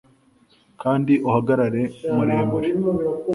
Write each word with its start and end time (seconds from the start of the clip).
kandi 0.81 1.13
uhagarare 1.27 1.81
muremure 2.13 2.69